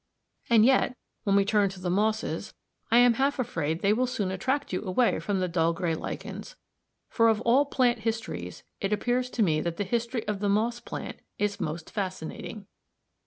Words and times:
And 0.49 0.65
yet, 0.65 0.97
when 1.25 1.35
we 1.35 1.45
turn 1.45 1.69
to 1.69 1.79
the 1.79 1.91
mosses, 1.91 2.55
I 2.89 2.97
am 2.97 3.13
half 3.13 3.37
afraid 3.37 3.81
they 3.83 3.93
will 3.93 4.07
soon 4.07 4.31
attract 4.31 4.73
you 4.73 4.81
away 4.81 5.19
from 5.19 5.39
the 5.39 5.47
dull 5.47 5.73
grey 5.73 5.93
lichens, 5.93 6.55
for 7.07 7.27
of 7.29 7.39
all 7.41 7.65
plant 7.67 7.99
histories 7.99 8.63
it 8.79 8.91
appears 8.91 9.29
to 9.29 9.43
me 9.43 9.61
that 9.61 9.77
the 9.77 9.83
history 9.83 10.27
of 10.27 10.39
the 10.39 10.49
moss 10.49 10.79
plant 10.79 11.19
is 11.37 11.59
most 11.61 11.91
fascinating. 11.91 12.65